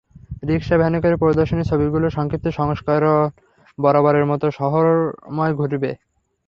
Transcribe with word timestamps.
রিকশা 0.43 0.75
ভ্যানে 0.77 0.99
করে 1.03 1.15
প্রদর্শনীর 1.17 1.69
ছবিগুলোর 1.71 2.15
সংক্ষিপ্ত 2.17 2.45
সংস্করণ 2.59 3.19
বরাবরের 3.77 4.25
মতো 4.31 4.45
শহরময় 4.59 5.53
ঘুরবে। 5.59 5.91